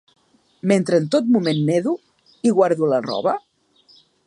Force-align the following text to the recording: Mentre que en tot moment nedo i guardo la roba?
Mentre 0.71 0.95
que 0.97 1.01
en 1.03 1.09
tot 1.15 1.29
moment 1.35 1.61
nedo 1.67 1.95
i 2.51 2.55
guardo 2.61 2.91
la 2.95 3.03
roba? 3.09 3.37